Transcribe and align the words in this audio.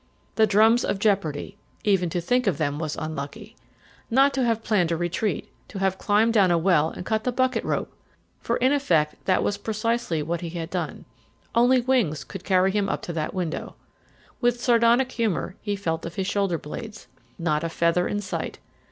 The 0.33 0.47
drums 0.47 0.83
of 0.83 0.97
jeopardy 0.97 1.57
even 1.83 2.09
to 2.09 2.19
think 2.19 2.47
of 2.47 2.57
them 2.57 2.79
was 2.79 2.95
unlucky! 2.95 3.55
Not 4.09 4.33
to 4.33 4.43
have 4.43 4.63
planned 4.63 4.91
a 4.91 4.97
retreat; 4.97 5.47
to 5.67 5.77
have 5.77 5.99
climbed 5.99 6.33
down 6.33 6.49
a 6.49 6.57
well 6.57 6.89
and 6.89 7.05
cut 7.05 7.23
the 7.23 7.31
bucket 7.31 7.63
rope! 7.63 7.93
For 8.39 8.57
in 8.57 8.73
effect 8.73 9.23
that 9.25 9.43
was 9.43 9.59
precisely 9.59 10.23
what 10.23 10.41
he 10.41 10.49
had 10.49 10.71
done. 10.71 11.05
Only 11.53 11.81
wings 11.81 12.23
could 12.23 12.43
carry 12.43 12.71
him 12.71 12.89
up 12.89 13.03
to 13.03 13.13
that 13.13 13.35
window. 13.35 13.75
With 14.39 14.59
sardonic 14.59 15.11
humour 15.11 15.55
he 15.61 15.75
felt 15.75 16.03
of 16.07 16.15
his 16.15 16.25
shoulder 16.25 16.57
blades. 16.57 17.05
Not 17.37 17.63
a 17.63 17.69
feather 17.69 18.07
in 18.07 18.21
sight. 18.21 18.57